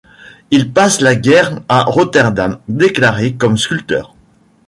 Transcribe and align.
Il 0.49 0.73
passe 0.73 0.99
la 0.99 1.13
guerre 1.15 1.61
à 1.69 1.83
Rotterdam 1.83 2.57
déclaré 2.67 3.35
comme 3.35 3.55
sculpteur. 3.59 4.15